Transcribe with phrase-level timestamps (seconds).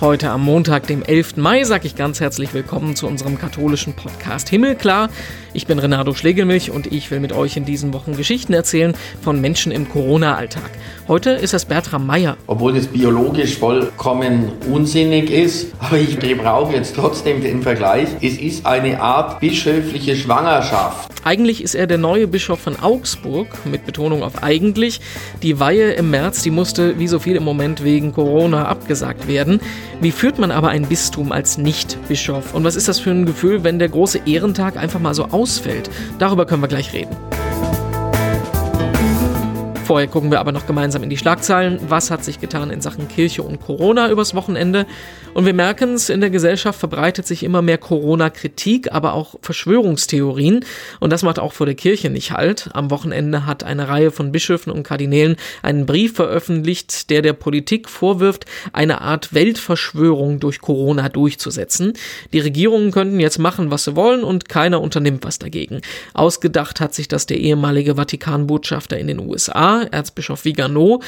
[0.00, 1.38] Heute am Montag, dem 11.
[1.38, 5.08] Mai, sage ich ganz herzlich willkommen zu unserem katholischen Podcast Himmelklar.
[5.54, 9.40] Ich bin Renato Schlegelmilch und ich will mit euch in diesen Wochen Geschichten erzählen von
[9.40, 10.70] Menschen im Corona-Alltag.
[11.08, 12.36] Heute ist es Bertram Meyer.
[12.46, 18.08] Obwohl es biologisch vollkommen unsinnig ist, aber ich brauche jetzt trotzdem den Vergleich.
[18.20, 21.10] Es ist eine Art bischöfliche Schwangerschaft.
[21.24, 25.00] Eigentlich ist er der neue Bischof von Augsburg, mit Betonung auf eigentlich.
[25.42, 29.60] Die Weihe im März, die musste wie so viel im Moment wegen Corona abgesagt werden.
[30.00, 32.54] Wie führt man aber ein Bistum als Nicht-Bischof?
[32.54, 35.90] Und was ist das für ein Gefühl, wenn der große Ehrentag einfach mal so ausfällt?
[36.20, 37.16] Darüber können wir gleich reden.
[39.88, 41.80] Vorher gucken wir aber noch gemeinsam in die Schlagzeilen.
[41.88, 44.84] Was hat sich getan in Sachen Kirche und Corona übers Wochenende?
[45.32, 50.62] Und wir merken es, in der Gesellschaft verbreitet sich immer mehr Corona-Kritik, aber auch Verschwörungstheorien.
[51.00, 52.68] Und das macht auch vor der Kirche nicht halt.
[52.74, 57.88] Am Wochenende hat eine Reihe von Bischöfen und Kardinälen einen Brief veröffentlicht, der der Politik
[57.88, 61.94] vorwirft, eine Art Weltverschwörung durch Corona durchzusetzen.
[62.34, 65.80] Die Regierungen könnten jetzt machen, was sie wollen und keiner unternimmt was dagegen.
[66.12, 71.00] Ausgedacht hat sich das der ehemalige Vatikanbotschafter in den USA, Erzbischof Vigano.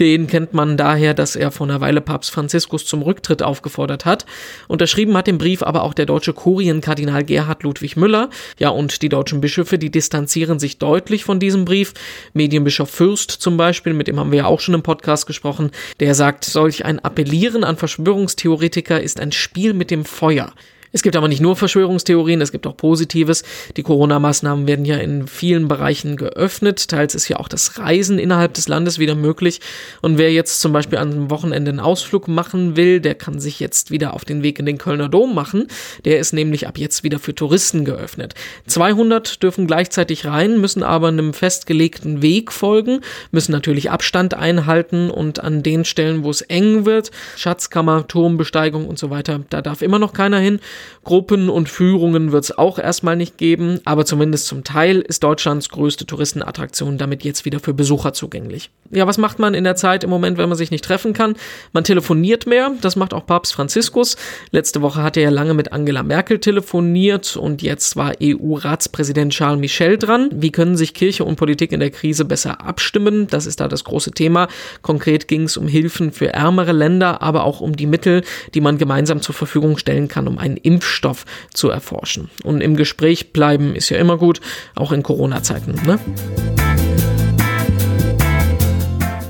[0.00, 4.26] Den kennt man daher, dass er vor einer Weile Papst Franziskus zum Rücktritt aufgefordert hat.
[4.68, 8.30] Unterschrieben hat den Brief aber auch der deutsche Kurienkardinal Gerhard Ludwig Müller.
[8.58, 11.94] Ja, und die deutschen Bischöfe, die distanzieren sich deutlich von diesem Brief.
[12.32, 16.14] Medienbischof Fürst zum Beispiel, mit dem haben wir ja auch schon im Podcast gesprochen, der
[16.14, 20.52] sagt, solch ein Appellieren an Verschwörungstheoretiker ist ein Spiel mit dem Feuer.
[20.96, 23.44] Es gibt aber nicht nur Verschwörungstheorien, es gibt auch Positives.
[23.76, 26.88] Die Corona-Maßnahmen werden ja in vielen Bereichen geöffnet.
[26.88, 29.60] Teils ist ja auch das Reisen innerhalb des Landes wieder möglich.
[30.00, 33.60] Und wer jetzt zum Beispiel an einem Wochenende einen Ausflug machen will, der kann sich
[33.60, 35.66] jetzt wieder auf den Weg in den Kölner Dom machen.
[36.06, 38.34] Der ist nämlich ab jetzt wieder für Touristen geöffnet.
[38.66, 45.44] 200 dürfen gleichzeitig rein, müssen aber einem festgelegten Weg folgen, müssen natürlich Abstand einhalten und
[45.44, 49.98] an den Stellen, wo es eng wird, Schatzkammer, Turmbesteigung und so weiter, da darf immer
[49.98, 50.58] noch keiner hin.
[51.04, 55.68] Gruppen und Führungen wird es auch erstmal nicht geben, aber zumindest zum Teil ist Deutschlands
[55.68, 58.70] größte Touristenattraktion damit jetzt wieder für Besucher zugänglich.
[58.90, 61.34] Ja, was macht man in der Zeit im Moment, wenn man sich nicht treffen kann?
[61.72, 64.16] Man telefoniert mehr, das macht auch Papst Franziskus.
[64.50, 69.60] Letzte Woche hat er ja lange mit Angela Merkel telefoniert und jetzt war EU-Ratspräsident Charles
[69.60, 70.30] Michel dran.
[70.32, 73.26] Wie können sich Kirche und Politik in der Krise besser abstimmen?
[73.28, 74.48] Das ist da das große Thema.
[74.82, 78.22] Konkret ging es um Hilfen für ärmere Länder, aber auch um die Mittel,
[78.54, 82.30] die man gemeinsam zur Verfügung stellen kann, um einen Impfstoff zu erforschen.
[82.44, 84.40] Und im Gespräch bleiben ist ja immer gut,
[84.74, 85.80] auch in Corona-Zeiten.
[85.86, 85.98] Ne?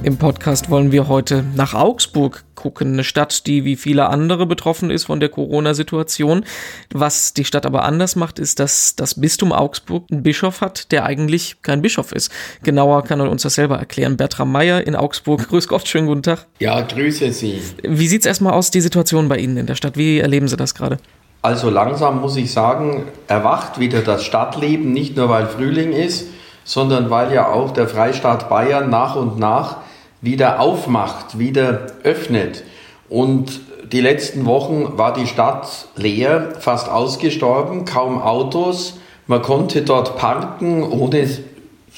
[0.06, 4.88] Im Podcast wollen wir heute nach Augsburg gucken, eine Stadt, die wie viele andere betroffen
[4.88, 6.44] ist von der Corona-Situation.
[6.92, 11.06] Was die Stadt aber anders macht, ist, dass das Bistum Augsburg einen Bischof hat, der
[11.06, 12.30] eigentlich kein Bischof ist.
[12.62, 14.16] Genauer kann er uns das selber erklären.
[14.16, 15.48] Bertram Meyer in Augsburg.
[15.48, 16.46] Grüß Gott, schönen guten Tag.
[16.60, 17.60] Ja, grüße Sie.
[17.82, 19.96] Wie sieht es erstmal aus, die Situation bei Ihnen in der Stadt?
[19.96, 20.98] Wie erleben Sie das gerade?
[21.42, 26.26] Also langsam muss ich sagen, erwacht wieder das Stadtleben, nicht nur weil Frühling ist,
[26.64, 29.76] sondern weil ja auch der Freistaat Bayern nach und nach
[30.20, 32.64] wieder aufmacht, wieder öffnet.
[33.08, 33.60] Und
[33.92, 38.98] die letzten Wochen war die Stadt leer, fast ausgestorben, kaum Autos.
[39.28, 41.28] Man konnte dort parken, ohne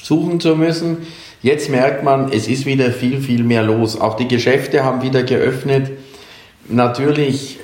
[0.01, 1.07] suchen zu müssen.
[1.41, 3.99] Jetzt merkt man, es ist wieder viel, viel mehr los.
[3.99, 5.89] Auch die Geschäfte haben wieder geöffnet.
[6.69, 7.59] Natürlich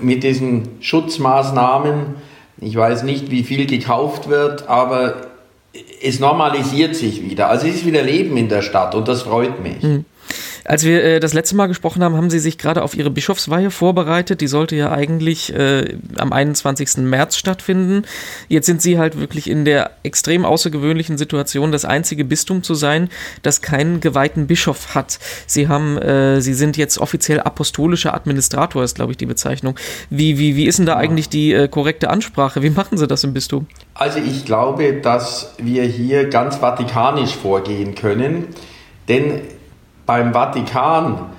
[0.00, 2.16] mit diesen Schutzmaßnahmen.
[2.60, 5.28] Ich weiß nicht, wie viel gekauft wird, aber
[6.02, 7.48] es normalisiert sich wieder.
[7.48, 9.82] Also es ist wieder Leben in der Stadt und das freut mich.
[9.82, 10.04] Mhm.
[10.64, 13.70] Als wir äh, das letzte Mal gesprochen haben, haben Sie sich gerade auf Ihre Bischofsweihe
[13.70, 14.40] vorbereitet.
[14.40, 16.98] Die sollte ja eigentlich äh, am 21.
[16.98, 18.04] März stattfinden.
[18.48, 23.10] Jetzt sind Sie halt wirklich in der extrem außergewöhnlichen Situation, das einzige Bistum zu sein,
[23.42, 25.18] das keinen geweihten Bischof hat.
[25.46, 29.78] Sie haben, äh, Sie sind jetzt offiziell apostolischer Administrator, ist glaube ich die Bezeichnung.
[30.08, 32.62] Wie, wie, wie ist denn da eigentlich die äh, korrekte Ansprache?
[32.62, 33.66] Wie machen Sie das im Bistum?
[33.92, 38.46] Also ich glaube, dass wir hier ganz vatikanisch vorgehen können,
[39.08, 39.42] denn
[40.06, 41.30] beim Vatikan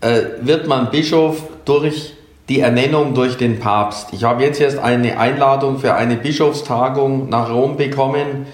[0.00, 2.14] äh, wird man Bischof durch
[2.48, 4.08] die Ernennung durch den Papst.
[4.12, 8.46] Ich habe jetzt erst eine Einladung für eine Bischofstagung nach Rom bekommen,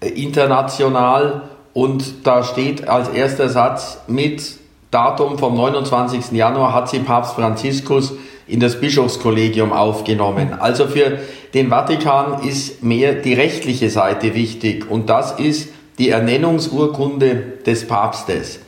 [0.00, 1.42] äh, international,
[1.74, 4.58] und da steht als erster Satz mit
[4.90, 6.32] Datum vom 29.
[6.32, 8.14] Januar hat sie Papst Franziskus
[8.46, 10.54] in das Bischofskollegium aufgenommen.
[10.58, 11.18] Also für
[11.52, 15.68] den Vatikan ist mehr die rechtliche Seite wichtig und das ist
[15.98, 18.60] die Ernennungsurkunde des Papstes.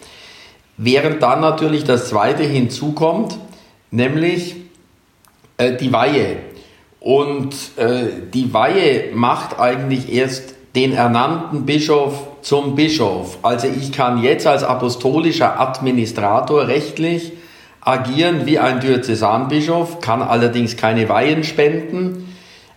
[0.79, 3.37] Während dann natürlich das zweite hinzukommt,
[3.91, 4.57] nämlich
[5.57, 6.37] äh, die Weihe.
[7.01, 13.39] Und äh, die Weihe macht eigentlich erst den ernannten Bischof zum Bischof.
[13.43, 17.33] Also ich kann jetzt als apostolischer Administrator rechtlich
[17.81, 22.37] agieren wie ein Diözesanbischof, kann allerdings keine Weihen spenden,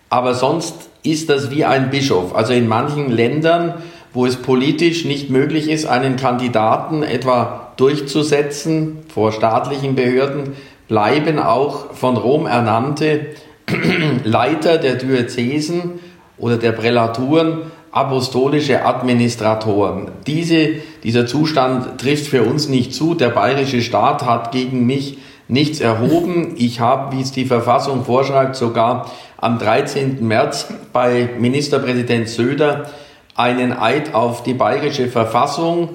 [0.09, 2.33] aber sonst ist das wie ein Bischof.
[2.35, 3.75] Also in manchen Ländern,
[4.13, 10.55] wo es politisch nicht möglich ist, einen Kandidaten etwa durchzusetzen vor staatlichen Behörden,
[10.87, 13.27] bleiben auch von Rom ernannte
[14.23, 15.99] Leiter der Diözesen
[16.37, 20.11] oder der Prälaturen apostolische Administratoren.
[20.27, 23.15] Diese, dieser Zustand trifft für uns nicht zu.
[23.15, 25.17] Der bayerische Staat hat gegen mich
[25.47, 26.53] nichts erhoben.
[26.57, 30.25] Ich habe, wie es die Verfassung vorschreibt, sogar am 13.
[30.25, 32.89] März bei Ministerpräsident Söder
[33.35, 35.89] einen Eid auf die bayerische Verfassung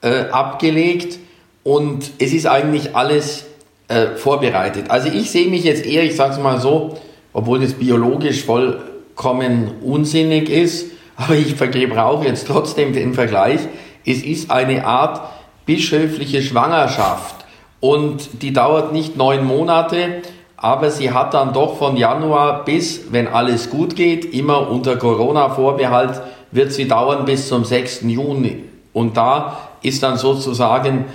[0.00, 1.18] äh, abgelegt
[1.66, 3.44] und es ist eigentlich alles
[3.88, 4.84] äh, vorbereitet.
[4.88, 6.96] Also ich sehe mich jetzt eher, ich sage es mal so,
[7.32, 10.86] obwohl das biologisch vollkommen unsinnig ist,
[11.16, 13.58] aber ich gebrauche jetzt trotzdem den Vergleich.
[14.04, 15.20] Es ist eine Art
[15.66, 17.34] bischöfliche Schwangerschaft
[17.80, 20.22] und die dauert nicht neun Monate,
[20.56, 26.22] aber sie hat dann doch von Januar bis, wenn alles gut geht, immer unter Corona-Vorbehalt,
[26.52, 28.02] wird sie dauern bis zum 6.
[28.02, 28.62] Juni.
[28.92, 31.06] Und da ist dann sozusagen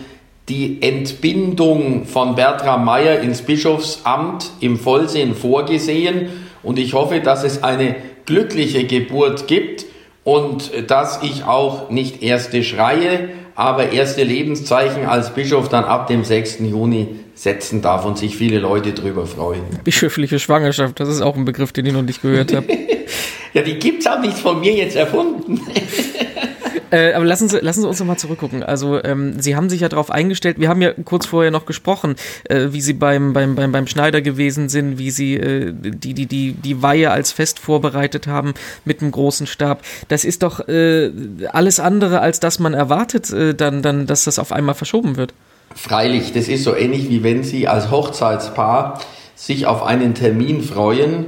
[0.49, 6.29] die Entbindung von Bertram Meyer ins Bischofsamt im Vollsinn vorgesehen.
[6.63, 7.95] Und ich hoffe, dass es eine
[8.25, 9.85] glückliche Geburt gibt
[10.23, 16.23] und dass ich auch nicht erste Schreie, aber erste Lebenszeichen als Bischof dann ab dem
[16.23, 16.59] 6.
[16.59, 19.63] Juni setzen darf und sich viele Leute darüber freuen.
[19.83, 22.67] Bischöfliche Schwangerschaft, das ist auch ein Begriff, den ich noch nicht gehört habe.
[23.53, 25.61] ja, die gibt es auch nicht von mir jetzt erfunden.
[26.91, 28.63] Äh, aber lassen Sie, lassen Sie uns nochmal zurückgucken.
[28.63, 32.15] Also ähm, Sie haben sich ja darauf eingestellt, wir haben ja kurz vorher noch gesprochen,
[32.43, 36.25] äh, wie Sie beim, beim, beim, beim Schneider gewesen sind, wie Sie äh, die, die,
[36.25, 38.53] die, die Weihe als Fest vorbereitet haben
[38.83, 39.83] mit einem großen Stab.
[40.09, 41.11] Das ist doch äh,
[41.51, 45.33] alles andere, als dass man erwartet, äh, dann, dann, dass das auf einmal verschoben wird.
[45.73, 48.99] Freilich, das ist so ähnlich wie wenn Sie als Hochzeitspaar
[49.35, 51.27] sich auf einen Termin freuen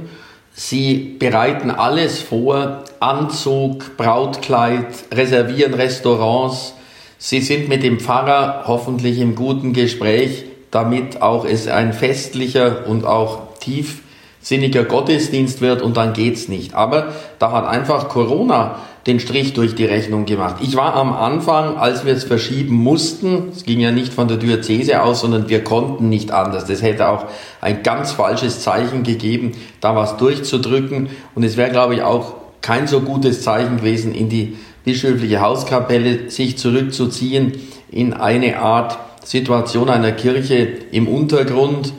[0.56, 6.74] Sie bereiten alles vor, Anzug, Brautkleid, reservieren Restaurants.
[7.18, 13.04] Sie sind mit dem Pfarrer hoffentlich im guten Gespräch, damit auch es ein festlicher und
[13.04, 16.74] auch tiefsinniger Gottesdienst wird und dann geht's nicht.
[16.74, 20.56] Aber da hat einfach Corona den Strich durch die Rechnung gemacht.
[20.62, 24.38] Ich war am Anfang, als wir es verschieben mussten, es ging ja nicht von der
[24.38, 26.64] Diözese aus, sondern wir konnten nicht anders.
[26.64, 27.26] Das hätte auch
[27.60, 31.10] ein ganz falsches Zeichen gegeben, da was durchzudrücken.
[31.34, 36.30] Und es wäre, glaube ich, auch kein so gutes Zeichen gewesen, in die bischöfliche Hauskapelle
[36.30, 37.52] sich zurückzuziehen,
[37.90, 41.92] in eine Art Situation einer Kirche im Untergrund.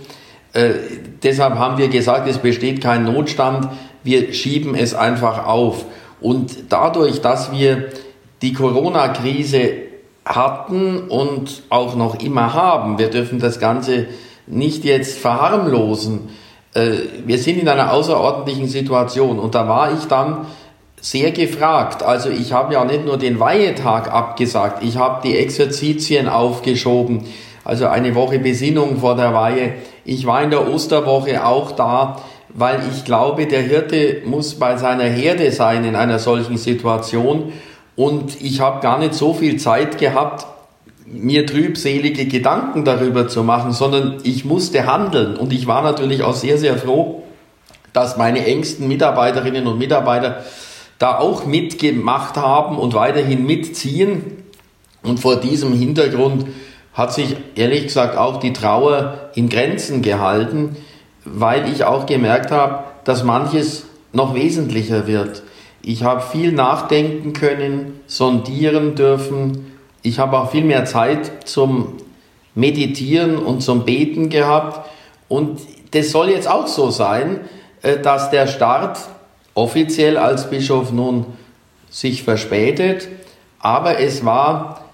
[0.53, 0.69] Äh,
[1.21, 3.69] deshalb haben wir gesagt, es besteht kein Notstand,
[4.03, 5.85] wir schieben es einfach auf.
[6.25, 7.89] Und dadurch, dass wir
[8.41, 9.73] die Corona-Krise
[10.25, 14.07] hatten und auch noch immer haben, wir dürfen das Ganze
[14.47, 16.29] nicht jetzt verharmlosen.
[16.73, 16.93] Äh,
[17.27, 20.47] wir sind in einer außerordentlichen Situation und da war ich dann
[20.99, 22.01] sehr gefragt.
[22.01, 27.25] Also ich habe ja nicht nur den Weihetag abgesagt, ich habe die Exerzitien aufgeschoben,
[27.63, 29.73] also eine Woche Besinnung vor der Weihe.
[30.05, 32.17] Ich war in der Osterwoche auch da
[32.55, 37.51] weil ich glaube, der Hirte muss bei seiner Herde sein in einer solchen Situation.
[37.97, 40.47] Und ich habe gar nicht so viel Zeit gehabt,
[41.05, 45.35] mir trübselige Gedanken darüber zu machen, sondern ich musste handeln.
[45.35, 47.23] Und ich war natürlich auch sehr, sehr froh,
[47.91, 50.43] dass meine engsten Mitarbeiterinnen und Mitarbeiter
[50.97, 54.43] da auch mitgemacht haben und weiterhin mitziehen.
[55.03, 56.45] Und vor diesem Hintergrund
[56.93, 60.77] hat sich ehrlich gesagt auch die Trauer in Grenzen gehalten
[61.25, 65.43] weil ich auch gemerkt habe, dass manches noch wesentlicher wird.
[65.81, 69.73] Ich habe viel nachdenken können, sondieren dürfen.
[70.01, 71.97] Ich habe auch viel mehr Zeit zum
[72.55, 74.89] Meditieren und zum Beten gehabt.
[75.27, 75.59] Und
[75.91, 77.41] das soll jetzt auch so sein,
[77.81, 78.97] äh, dass der Start
[79.53, 81.25] offiziell als Bischof nun
[81.89, 83.07] sich verspätet.
[83.59, 84.85] Aber es war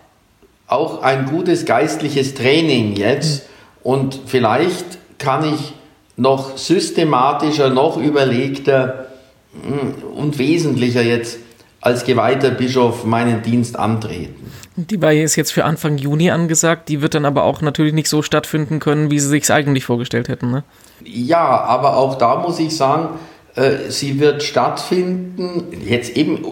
[0.68, 3.48] auch ein gutes geistliches Training jetzt.
[3.84, 4.86] Und vielleicht
[5.18, 5.74] kann ich
[6.22, 9.08] noch systematischer, noch überlegter
[9.54, 11.40] hm, und wesentlicher jetzt
[11.82, 14.52] als geweihter Bischof meinen Dienst antreten.
[14.76, 18.08] Die Weihe ist jetzt für Anfang Juni angesagt, die wird dann aber auch natürlich nicht
[18.08, 20.52] so stattfinden können, wie Sie sich es eigentlich vorgestellt hätten.
[20.52, 20.64] Ne?
[21.04, 23.10] Ja, aber auch da muss ich sagen,
[23.56, 26.46] äh, sie wird stattfinden, jetzt eben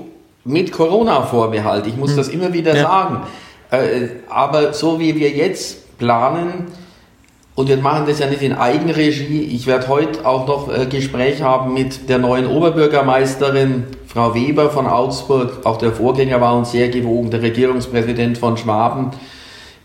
[0.43, 1.85] mit Corona-Vorbehalt.
[1.85, 2.17] Ich muss hm.
[2.17, 2.81] das immer wieder ja.
[2.81, 3.21] sagen.
[3.69, 6.65] Äh, aber so wie wir jetzt planen,
[7.59, 9.41] und wir machen das ja nicht in Eigenregie.
[9.41, 14.87] Ich werde heute auch noch äh, Gespräch haben mit der neuen Oberbürgermeisterin, Frau Weber von
[14.87, 15.65] Augsburg.
[15.65, 19.11] Auch der Vorgänger war uns sehr gewogen, der Regierungspräsident von Schwaben.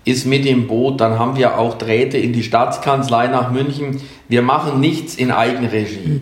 [0.04, 1.00] ist mit im Boot.
[1.00, 4.00] Dann haben wir auch Drähte in die Staatskanzlei nach München.
[4.28, 6.20] Wir machen nichts in Eigenregie.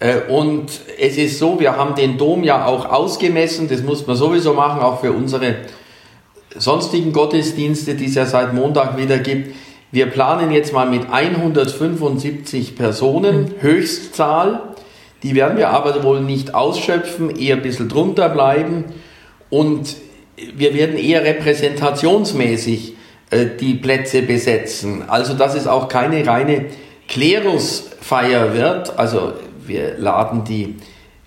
[0.00, 3.68] Äh, und es ist so, wir haben den Dom ja auch ausgemessen.
[3.68, 5.54] Das muss man sowieso machen, auch für unsere
[6.56, 9.54] sonstigen Gottesdienste, die es ja seit Montag wieder gibt.
[9.94, 14.74] Wir planen jetzt mal mit 175 Personen, Höchstzahl.
[15.22, 18.86] Die werden wir aber wohl nicht ausschöpfen, eher ein bisschen drunter bleiben.
[19.50, 19.94] Und
[20.56, 22.94] wir werden eher repräsentationsmäßig
[23.30, 25.04] äh, die Plätze besetzen.
[25.06, 26.64] Also dass es auch keine reine
[27.06, 28.98] Klerusfeier wird.
[28.98, 29.34] Also
[29.64, 30.74] wir laden die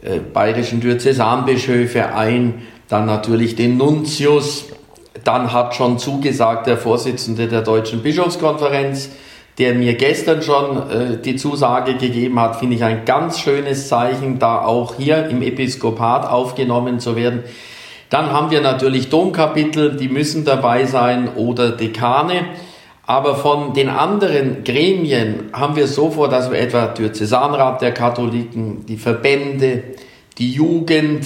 [0.01, 4.65] äh, bayerischen Diözesanbischöfe ein, dann natürlich den Nuntius,
[5.27, 9.09] dann hat schon zugesagt der Vorsitzende der Deutschen Bischofskonferenz,
[9.57, 14.39] der mir gestern schon äh, die Zusage gegeben hat, finde ich ein ganz schönes Zeichen,
[14.39, 17.43] da auch hier im Episkopat aufgenommen zu werden.
[18.09, 22.45] Dann haben wir natürlich Domkapitel, die müssen dabei sein oder Dekane.
[23.05, 28.85] Aber von den anderen Gremien haben wir so vor, dass wir etwa Diözesanrat der Katholiken,
[28.85, 29.83] die Verbände,
[30.37, 31.25] die Jugend,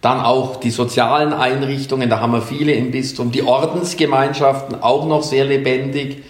[0.00, 5.22] dann auch die sozialen Einrichtungen, da haben wir viele im Bistum, die Ordensgemeinschaften auch noch
[5.22, 6.22] sehr lebendig,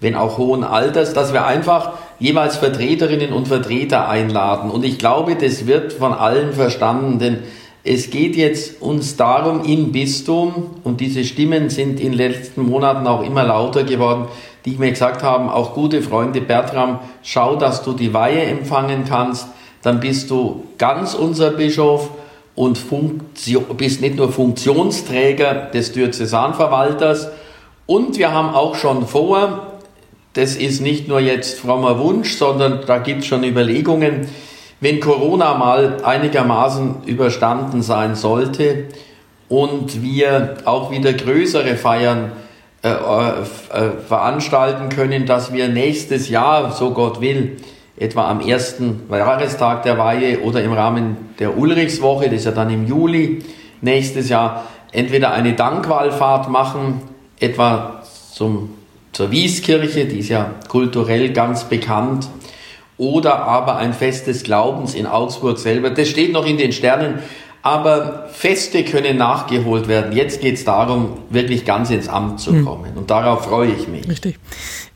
[0.00, 4.70] wenn auch hohen Alters, dass wir einfach jeweils Vertreterinnen und Vertreter einladen.
[4.70, 7.38] Und ich glaube, das wird von allen verstanden, denn
[7.82, 13.06] es geht jetzt uns darum im Bistum, und diese Stimmen sind in den letzten Monaten
[13.06, 14.26] auch immer lauter geworden,
[14.64, 19.46] die mir gesagt haben, auch gute Freunde Bertram, schau, dass du die Weihe empfangen kannst,
[19.82, 22.10] dann bist du ganz unser Bischof
[22.56, 27.28] und Funktion, bist nicht nur Funktionsträger des Diözesanverwalters.
[27.86, 29.74] Und wir haben auch schon vor,
[30.32, 34.26] das ist nicht nur jetzt frommer Wunsch, sondern da gibt es schon Überlegungen,
[34.80, 38.84] wenn Corona mal einigermaßen überstanden sein sollte
[39.48, 42.32] und wir auch wieder größere Feiern
[42.82, 47.56] äh, äh, veranstalten können, dass wir nächstes Jahr, so Gott will,
[47.98, 52.70] etwa am ersten Jahrestag der Weihe oder im Rahmen der Ulrichswoche, das ist ja dann
[52.70, 53.42] im Juli
[53.80, 57.00] nächstes Jahr, entweder eine Dankwallfahrt machen,
[57.40, 58.70] etwa zum,
[59.12, 62.28] zur Wieskirche, die ist ja kulturell ganz bekannt,
[62.98, 65.90] oder aber ein Fest des Glaubens in Augsburg selber.
[65.90, 67.18] Das steht noch in den Sternen,
[67.66, 70.12] aber Feste können nachgeholt werden.
[70.12, 72.64] Jetzt geht es darum, wirklich ganz ins Amt zu hm.
[72.64, 72.92] kommen.
[72.94, 74.08] Und darauf freue ich mich.
[74.08, 74.38] Richtig.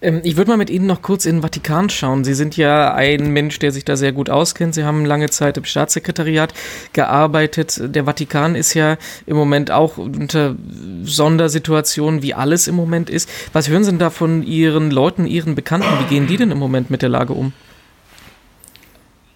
[0.01, 2.23] Ähm, ich würde mal mit Ihnen noch kurz in den Vatikan schauen.
[2.23, 4.77] Sie sind ja ein Mensch, der sich da sehr gut auskennt.
[4.77, 6.55] Sie haben lange Zeit im Staatssekretariat
[6.93, 7.81] gearbeitet.
[7.83, 10.55] Der Vatikan ist ja im Moment auch unter
[11.03, 13.29] Sondersituationen, wie alles im Moment ist.
[13.53, 15.89] Was hören Sie denn da von Ihren Leuten, Ihren Bekannten?
[16.05, 17.53] Wie gehen die denn im Moment mit der Lage um?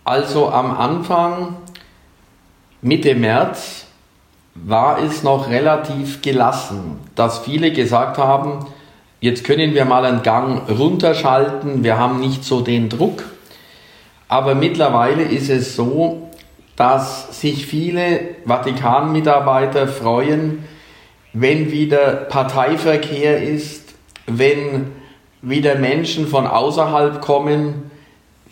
[0.04, 1.56] Also am Anfang,
[2.86, 3.86] Mitte März,
[4.54, 8.66] war es noch relativ gelassen, dass viele gesagt haben,
[9.20, 13.24] jetzt können wir mal einen Gang runterschalten, wir haben nicht so den Druck.
[14.28, 16.28] Aber mittlerweile ist es so,
[16.76, 20.66] dass sich viele Vatikan-Mitarbeiter freuen,
[21.32, 23.94] wenn wieder Parteiverkehr ist,
[24.26, 24.92] wenn
[25.40, 27.90] wieder Menschen von außerhalb kommen,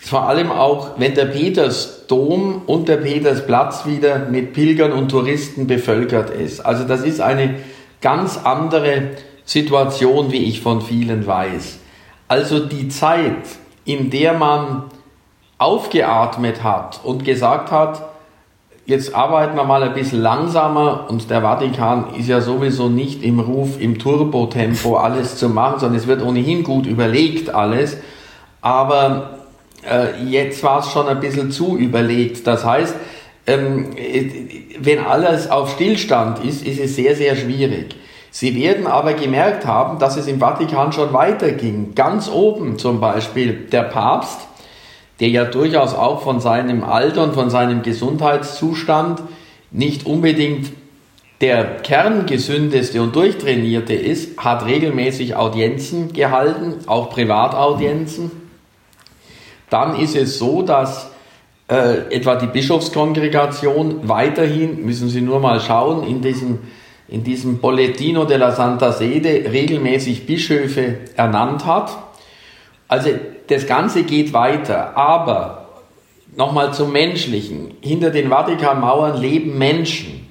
[0.04, 6.30] vor allem auch, wenn der Petersdom und der Petersplatz wieder mit Pilgern und Touristen bevölkert
[6.30, 6.61] ist.
[6.61, 7.54] Also das ist eine
[8.00, 9.11] ganz andere
[9.44, 11.78] Situation, wie ich von vielen weiß.
[12.26, 13.47] Also die Zeit,
[13.85, 14.85] in der man
[15.59, 18.11] aufgeatmet hat und gesagt hat,
[18.87, 23.38] jetzt arbeiten wir mal ein bisschen langsamer und der Vatikan ist ja sowieso nicht im
[23.38, 27.99] Ruf, im Turbotempo alles zu machen, sondern es wird ohnehin gut überlegt alles.
[28.61, 29.41] Aber
[29.88, 32.46] äh, jetzt war es schon ein bisschen zu überlegt.
[32.46, 32.94] Das heißt,
[33.46, 33.90] ähm,
[34.78, 37.96] wenn alles auf Stillstand ist, ist es sehr, sehr schwierig.
[38.30, 41.94] Sie werden aber gemerkt haben, dass es im Vatikan schon weiterging.
[41.94, 44.38] Ganz oben zum Beispiel der Papst,
[45.20, 49.22] der ja durchaus auch von seinem Alter und von seinem Gesundheitszustand
[49.70, 50.72] nicht unbedingt
[51.40, 58.41] der kerngesündeste und durchtrainierte ist, hat regelmäßig Audienzen gehalten, auch Privataudienzen.
[59.72, 61.10] Dann ist es so, dass
[61.66, 66.58] äh, etwa die Bischofskongregation weiterhin, müssen Sie nur mal schauen, in diesem,
[67.08, 71.96] in diesem Bollettino della Santa Sede regelmäßig Bischöfe ernannt hat.
[72.86, 73.08] Also
[73.46, 75.68] das Ganze geht weiter, aber
[76.36, 77.74] nochmal zum Menschlichen.
[77.80, 80.28] Hinter den Vatikanmauern leben Menschen.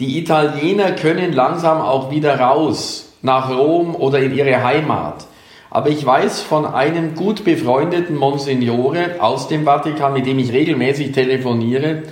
[0.00, 5.26] Die Italiener können langsam auch wieder raus nach Rom oder in ihre Heimat.
[5.70, 11.12] Aber ich weiß von einem gut befreundeten Monsignore aus dem Vatikan, mit dem ich regelmäßig
[11.12, 12.02] telefoniere,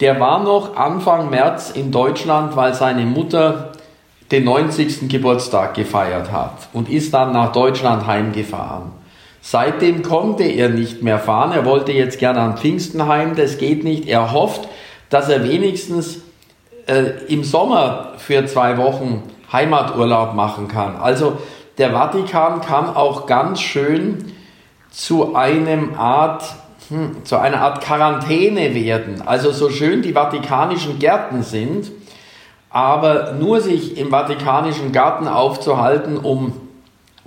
[0.00, 3.72] der war noch Anfang März in Deutschland, weil seine Mutter
[4.30, 5.08] den 90.
[5.08, 8.92] Geburtstag gefeiert hat und ist dann nach Deutschland heimgefahren.
[9.42, 11.52] Seitdem konnte er nicht mehr fahren.
[11.52, 14.06] Er wollte jetzt gerne an Pfingsten heim, das geht nicht.
[14.06, 14.68] Er hofft,
[15.08, 16.20] dass er wenigstens
[16.86, 20.96] äh, im Sommer für zwei Wochen Heimaturlaub machen kann.
[20.96, 21.38] Also
[21.80, 24.32] der Vatikan kann auch ganz schön
[24.90, 26.44] zu einem Art
[26.90, 29.22] hm, zu einer Art Quarantäne werden.
[29.24, 31.90] Also so schön die vatikanischen Gärten sind,
[32.68, 36.52] aber nur sich im vatikanischen Garten aufzuhalten, um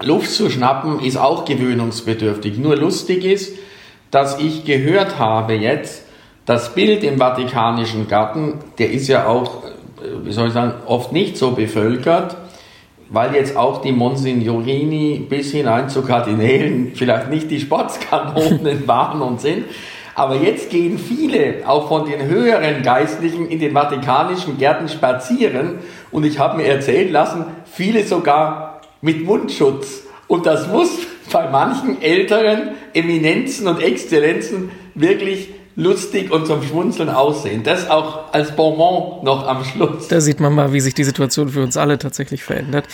[0.01, 2.57] Luft zu schnappen, ist auch gewöhnungsbedürftig.
[2.57, 3.57] Nur lustig ist,
[4.11, 6.03] dass ich gehört habe jetzt,
[6.45, 11.11] das Bild im vatikanischen Garten, der ist ja auch, äh, wie soll ich sagen, oft
[11.11, 12.35] nicht so bevölkert,
[13.13, 19.39] weil jetzt auch die Monsignorini bis hinein zu Kardinälen vielleicht nicht die Sportskanonen waren und
[19.39, 19.65] sind.
[20.15, 25.79] Aber jetzt gehen viele, auch von den höheren Geistlichen, in den vatikanischen Gärten spazieren.
[26.11, 30.03] Und ich habe mir erzählen lassen, viele sogar mit Mundschutz.
[30.27, 30.89] Und das muss
[31.31, 37.63] bei manchen älteren Eminenzen und Exzellenzen wirklich lustig und zum Schmunzeln aussehen.
[37.63, 40.07] Das auch als Bonbon noch am Schluss.
[40.07, 42.85] Da sieht man mal, wie sich die Situation für uns alle tatsächlich verändert.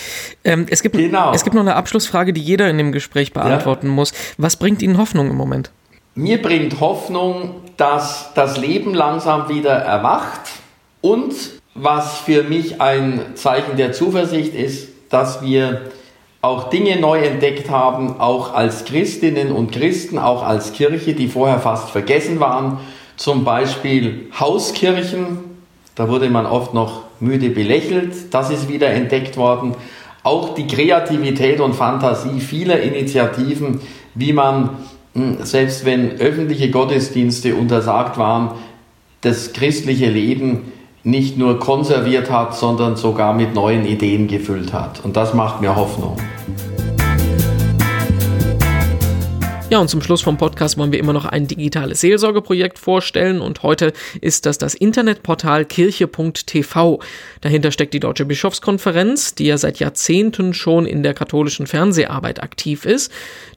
[0.44, 1.34] Ähm, es, gibt, genau.
[1.34, 3.94] es gibt noch eine Abschlussfrage, die jeder in dem Gespräch beantworten ja.
[3.94, 4.14] muss.
[4.38, 5.72] Was bringt Ihnen Hoffnung im Moment?
[6.16, 10.42] Mir bringt Hoffnung, dass das Leben langsam wieder erwacht
[11.02, 11.34] und
[11.76, 15.82] was für mich ein Zeichen der Zuversicht ist, dass wir
[16.42, 21.60] auch Dinge neu entdeckt haben, auch als Christinnen und Christen, auch als Kirche, die vorher
[21.60, 22.80] fast vergessen waren.
[23.18, 25.40] Zum Beispiel Hauskirchen,
[25.96, 29.76] da wurde man oft noch müde belächelt, das ist wieder entdeckt worden.
[30.24, 33.82] Auch die Kreativität und Fantasie vieler Initiativen,
[34.16, 34.70] wie man,
[35.14, 38.52] hm, selbst wenn öffentliche Gottesdienste untersagt waren,
[39.22, 40.72] das christliche Leben
[41.04, 45.04] nicht nur konserviert hat, sondern sogar mit neuen Ideen gefüllt hat.
[45.04, 46.18] Und das macht mir Hoffnung.
[49.72, 53.62] Ja, und zum Schluss vom Podcast wollen wir immer noch ein digitales Seelsorgeprojekt vorstellen und
[53.62, 57.00] heute ist das das Internetportal kirche.tv.
[57.42, 62.84] Dahinter steckt die Deutsche Bischofskonferenz, die ja seit Jahrzehnten schon in der katholischen Fernseharbeit aktiv
[62.84, 63.12] ist.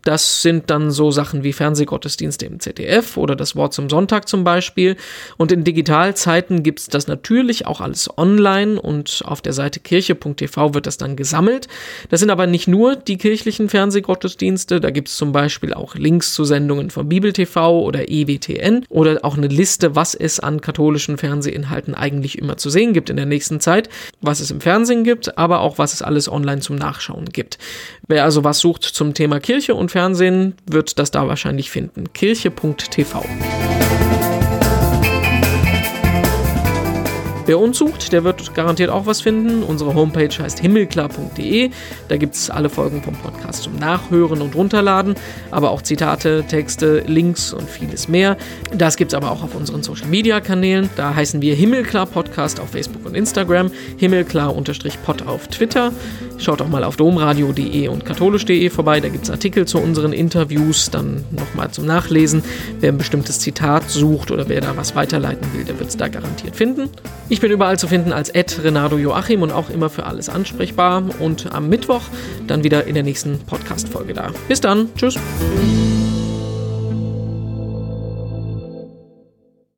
[0.04, 4.44] Das sind dann so Sachen wie Fernsehgottesdienste im ZDF oder das Wort zum Sonntag zum
[4.44, 4.96] Beispiel.
[5.38, 10.86] Und in Digitalzeiten gibt's das natürlich auch alles online und auf der Seite kirche.tv wird
[10.86, 11.68] das dann gesammelt.
[12.10, 16.44] Das sind aber nicht nur die kirchlichen Fernsehgottesdienste, da gibt's zum Beispiel auch Links zu
[16.44, 21.94] Sendungen von Bibel TV oder EWTN oder auch eine Liste, was es an katholischen Fernsehinhalten
[21.94, 23.88] eigentlich immer zu sehen gibt in der nächsten Zeit,
[24.20, 27.58] was es im Fernsehen gibt, aber auch was es alles online zum Nachschauen gibt.
[28.08, 32.12] Wer also was sucht zum Thema Kirche und Fernsehen, wird das da wahrscheinlich finden.
[32.12, 33.22] Kirche.tv.
[37.44, 39.62] Wer uns sucht, der wird garantiert auch was finden.
[39.62, 41.70] Unsere Homepage heißt himmelklar.de.
[42.08, 45.14] Da gibt es alle Folgen vom Podcast zum Nachhören und Runterladen,
[45.50, 48.36] aber auch Zitate, Texte, Links und vieles mehr.
[48.74, 50.88] Das gibt es aber auch auf unseren Social Media Kanälen.
[50.96, 55.92] Da heißen wir Himmelklar Podcast auf Facebook und Instagram, Himmelklar-Pod auf Twitter.
[56.42, 58.98] Schaut auch mal auf domradio.de und katholisch.de vorbei.
[58.98, 62.42] Da gibt es Artikel zu unseren Interviews, dann nochmal zum Nachlesen.
[62.80, 66.08] Wer ein bestimmtes Zitat sucht oder wer da was weiterleiten will, der wird es da
[66.08, 66.90] garantiert finden.
[67.28, 71.04] Ich bin überall zu finden als Renato Joachim und auch immer für alles ansprechbar.
[71.20, 72.02] Und am Mittwoch
[72.48, 74.30] dann wieder in der nächsten Podcast-Folge da.
[74.48, 74.88] Bis dann.
[74.96, 75.16] Tschüss.